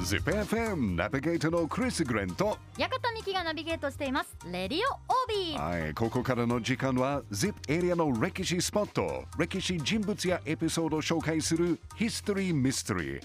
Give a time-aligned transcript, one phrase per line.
[0.00, 4.34] ZIPFM ナビゲーターのクリス・グレンと館美希がナビゲートしています。
[4.50, 5.82] レディオオービー。
[5.82, 13.22] はい、ここからの時間は ZIP エリアの歴史スポット歴史人物やエピソードを紹介するヒストリー・ミステリー。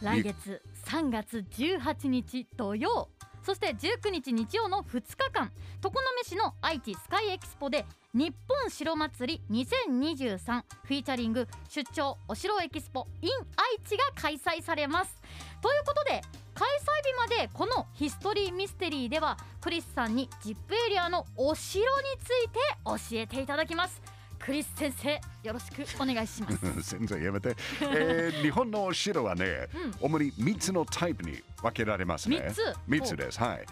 [0.00, 3.08] 来月3月18日土曜
[3.44, 5.50] そして19日日曜の2日間
[5.80, 7.84] 常滑市の愛知スカイエキスポで
[8.14, 15.16] 日本城祭り2023フィーチャリング出張お城エキスポ in 愛知が開催されます。
[15.60, 16.22] ということで
[16.54, 20.56] 開催日までこのヒストリーミステリーではクリスさんに ZIP
[20.86, 24.00] エリアのお城について教えていただきます。
[24.44, 26.82] クリス先生よろしくお願いします。
[26.82, 29.68] 先生やめて、えー 日本のお城はね、
[30.00, 32.52] 主に3つのタイプに分けられますね。
[32.88, 33.38] 三つ？3つです。
[33.40, 33.66] はい。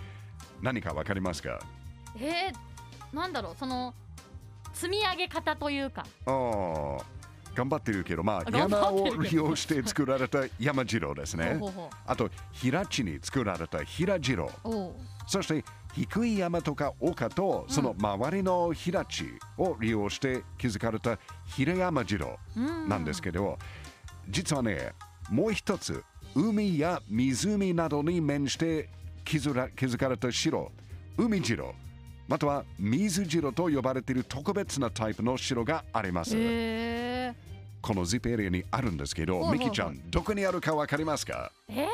[0.62, 1.58] 何か分かりますか？
[2.16, 3.94] えー、なんだろうその
[4.72, 6.06] 積み上げ方というか。
[6.26, 7.02] あー
[7.54, 11.60] 頑張ってるけどまあ山を利用して作られた山城ですね。
[12.06, 14.94] あと平地に作られた平城おう。
[15.26, 19.24] そして低い山とか丘とその周りの平地
[19.58, 22.88] を利用して築かれた平山城うん。
[22.88, 23.58] なんですけど、
[24.28, 24.92] 実はね
[25.28, 26.04] もう一つ
[26.34, 28.88] 海や湖などに面して
[29.24, 29.52] 築
[29.98, 30.70] かれた城
[31.16, 31.74] 海城
[32.28, 36.38] または水城と呼ばれている特別なタイプの城があります、へ
[37.80, 41.50] この ZIP エリアにあるんですけど、ミキちゃんどこにあるかわかりますか？
[41.68, 41.86] ーえー、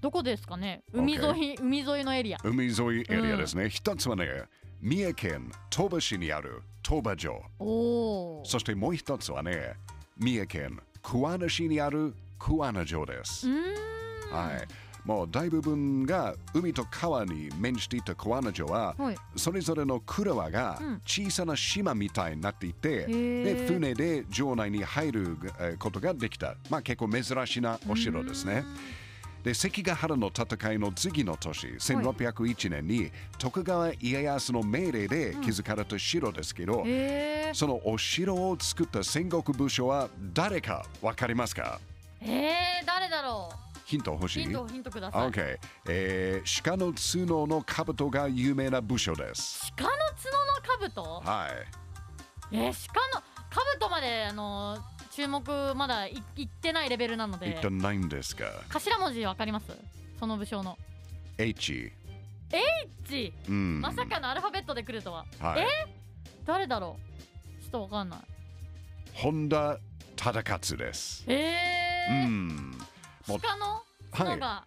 [0.00, 0.82] どこですかね？
[0.92, 2.38] 海沿い、海沿いのエリア。
[2.42, 4.44] 海沿いエリアですね、一つはね
[4.80, 7.42] 三重県鳥羽市にある鳥羽城。
[7.58, 9.74] おおそしてもう一つはね
[10.18, 13.46] 三重県桑名市にある桑名城です。
[14.30, 14.68] はい
[15.04, 19.16] もう大部分が海と川に面していた桑名城は、はい。
[19.36, 21.00] それぞれの蔵がうん。
[21.04, 23.44] 小さな島みたいになっていて、ー。
[23.44, 28.64] で船で城内に入るえーことができた、まあ、結構珍しいなお城ですね。
[29.42, 36.84] で関ヶ原の戦いの次の年1601年に徳川家康の命令で築かれた城ですけど、
[37.52, 41.80] そのお城を作った戦国武将は誰かわかりますか？
[42.20, 43.71] えー、誰だろう？
[43.92, 44.44] ヒント欲しい？
[44.44, 49.70] ヒントヒントください ?OK、えー、鹿の角の兜が有名な武将です。
[49.76, 49.90] 鹿の
[50.88, 51.30] 角の兜？
[51.30, 52.56] はい。
[52.56, 53.22] えー、鹿の
[53.78, 54.80] 兜まであのー
[55.12, 58.46] 注目まだいいってないレベルなので言ってないんですか？
[58.70, 59.66] 頭文字わかります？
[60.18, 60.78] その武将の
[61.36, 61.92] ?H。
[63.04, 63.80] H うん。
[63.82, 65.66] まさかのアルファベットで来るとははい。
[66.46, 66.96] 誰だろ
[67.60, 67.62] う？
[67.62, 68.20] ちょっとわかんない
[69.12, 69.78] 本田
[70.16, 71.24] 忠勝です。
[71.26, 72.78] えー、うん。
[73.26, 74.64] 鹿の角が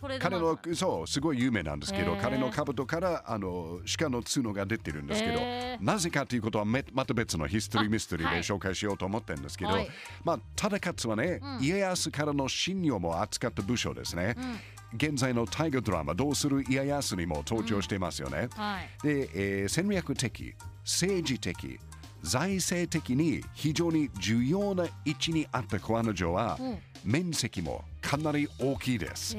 [0.00, 2.20] 取れる彼のそうすごい有名なんですけど、へー。
[2.20, 5.84] 彼の兜からあの鹿の角が出てるんですけど、へー。
[5.84, 8.42] なぜかということはめまた別のヒストリーあミステリーではい。
[8.42, 9.88] 紹介しようと思ってるんですけど、はい。
[10.24, 11.64] まあ忠勝はね、うん。
[11.64, 14.96] 家康からの信用も扱った武将ですね、うん。
[14.96, 18.88] 現在の大河ドラマどうする家康にも登場していますよね、はい。
[19.02, 21.80] で、えー戦略的政治的
[22.22, 26.78] 財政的に非常に重要な位置にあった小穴城は、うん。
[27.04, 29.36] 面積もかなり大きいです、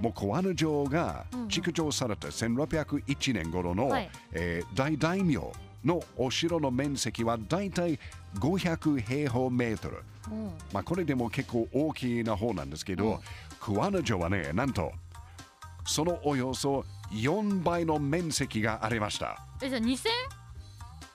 [0.00, 1.48] もう小穴城がうんうん。
[1.48, 4.10] 築城された1601年頃の、はい。
[4.32, 5.40] えー大大名
[5.84, 7.98] のお城の面積はだいたい
[8.38, 10.02] 500平方メートル。
[10.30, 10.52] うん。
[10.72, 13.20] まあこれでも結構大きな方なんですけど、
[13.60, 14.92] 小穴城はね、なんと
[15.84, 19.44] そのおよそ4倍の面積がありました。
[19.62, 20.08] えじゃあ2000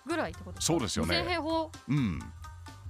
[0.05, 1.15] ぐらいってことそうですよね。
[1.17, 1.71] 2000平方？
[1.87, 2.19] うん。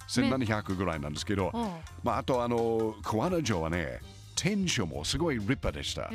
[0.07, 1.61] 1700ぐらいなんですけど、うん。
[2.03, 3.99] まああとあの小穴城はね、
[4.35, 6.09] 天守もすごい立派でした。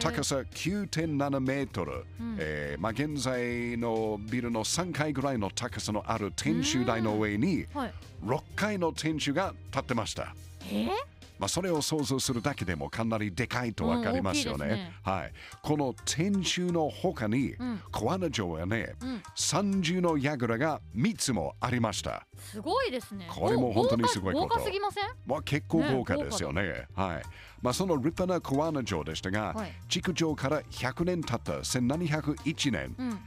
[0.00, 2.36] 高さ9.7メートル、うん。
[2.38, 7.92] えーまあ、現在のビルの3階ぐらいの高さのある天守台の上にはい。
[8.24, 10.34] 6階の天守が立ってました。
[10.70, 10.90] えー？
[11.38, 14.66] まあ、それを想像するだけでもかなりでかいとわかりますよね。
[14.66, 14.92] うんいね。
[15.02, 15.32] はい、
[15.62, 17.80] この天守の他に、うん。
[17.92, 19.22] 小穴城はね、うん。
[19.34, 22.26] 三重の櫓が3つもありました。
[22.38, 23.28] すごいですね。
[23.30, 24.48] これも本当にすごいこと。
[24.48, 25.04] 豪華すぎません？
[25.26, 26.86] まあ、結構豪華ですよね。
[26.94, 27.22] はい。
[27.62, 29.72] まあ、その立派な小穴城でしたが、はい。
[29.88, 33.18] 築城から100年経った1701年、うん。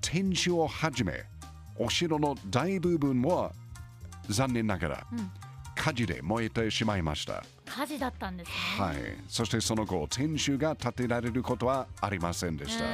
[0.00, 1.24] 天守をはじめ
[1.76, 3.52] お城の大部分は
[4.28, 5.30] 残念ながらうん
[5.80, 7.42] 火事で燃えてしまいました。
[7.64, 8.52] 火事だったんですね
[8.84, 8.96] はい、
[9.28, 12.84] そしてその後天守が建てられることはありませんでした。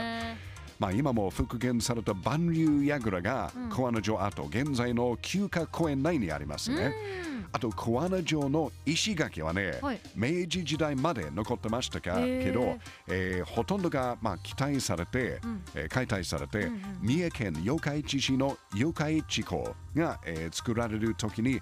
[0.78, 6.92] まあ、今も復元された万流櫓がうん小穴城跡、現在の休暇公園内にありますね。
[7.30, 12.76] うんあと小穴城の石垣はね、はい明治時代まで残ってましたかけど、
[13.08, 21.60] えーほとんどが、まあ、期待されて、うんえー解体されて、うんうん三重県四日市市の四日市港が、えー作られる時に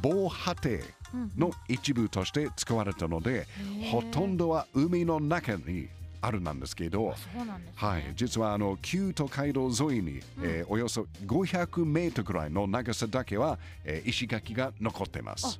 [0.00, 0.80] 防波堤
[1.36, 3.90] の一部として使われたので、へー。
[3.90, 5.88] ほとんどは海の中に
[6.20, 7.14] あるなんですけど、ね。
[7.74, 15.58] はい、実はあの旧都街道沿いに、えーおよそ500メートルくらいの長さだけは、えー石垣が残ってます。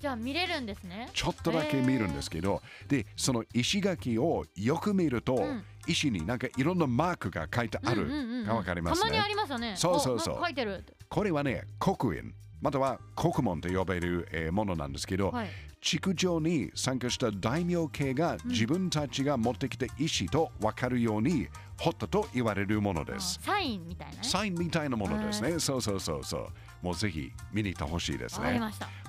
[0.00, 1.08] じゃあ見れるんですね。
[1.14, 5.64] ちょっとだけ見るんですけど、でその石垣をよく見ると、ん。
[5.86, 8.46] 石になんかいろんなマークが書いてあるうんうんうんうん。
[8.46, 9.10] がわかりますね。
[9.10, 9.28] たまにあ。
[9.28, 9.74] りますよね。
[9.76, 10.38] そうそうそう。
[10.42, 12.32] 書いてるこれはね刻印
[12.64, 15.48] または国門と呼ばれる、えーものなんですけど、はい
[15.84, 21.46] 築城に参加した大名系が自分たちが持ってきた石と分かるように
[21.78, 23.38] 彫ったと言われるものです。
[23.42, 25.58] サインみたいなねサインみたいなものですね。
[25.58, 26.48] そうそうそうそう。
[26.80, 28.58] もうぜひ見に行ってほしいですね。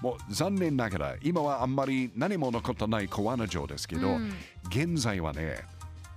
[0.01, 4.33] もう残念ながら今はあんまり何も残ってない小穴城ですけど、うん
[4.69, 5.63] 現在はね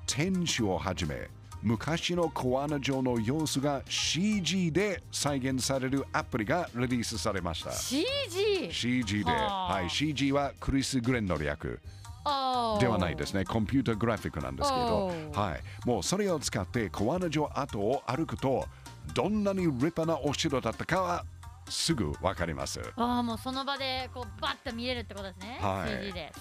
[0.08, 1.29] 天守をはじめ
[1.62, 7.72] 昔の小穴城の様子が CG で再現されるアプリがリリースされました。
[7.72, 8.06] CG
[8.70, 11.81] CG で、はい、CG はクリス・グレンの略。
[12.78, 13.44] ではないですね。
[13.44, 15.06] コンピュータグラフィックなんですけど。
[15.32, 18.66] はい、もうそれを使って小穴城跡を歩くと、
[19.14, 21.25] どんなに立派なお城だったかは
[21.70, 22.81] すぐわかります。
[22.97, 25.88] ああもうその場でこうバッと見れるってことですね、はい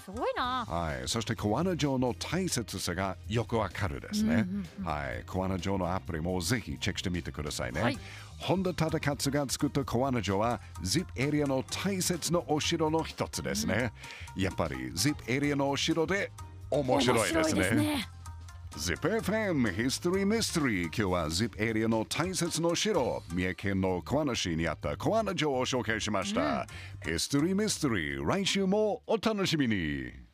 [0.04, 4.46] すごいなはい、そして小穴城の大切さがよくわかるですね。
[4.78, 7.80] うんはい、小穴城のアプリもぜひチェックしてみてくださいね。
[7.80, 7.98] はい
[8.38, 13.92] 本田忠勝が作った小穴城は ZIP エリアの大切なお城の一つですね。
[14.36, 16.30] やっぱり ZIP エリアのお城で
[16.70, 18.08] 面白いですね。
[18.76, 20.84] ZIPFM History Mystery.
[20.84, 26.66] 今日は ZIP エリアの大切な城三重県の小穴市にあった小穴城を紹介しました、
[27.04, 30.27] History Mystery 来週もお楽しみに